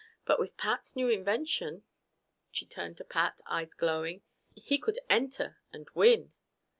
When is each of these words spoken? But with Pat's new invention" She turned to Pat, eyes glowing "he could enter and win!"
But 0.25 0.39
with 0.39 0.57
Pat's 0.57 0.95
new 0.95 1.09
invention" 1.09 1.83
She 2.51 2.65
turned 2.65 2.97
to 2.97 3.03
Pat, 3.03 3.39
eyes 3.45 3.75
glowing 3.77 4.23
"he 4.55 4.79
could 4.79 4.97
enter 5.11 5.59
and 5.71 5.87
win!" 5.93 6.33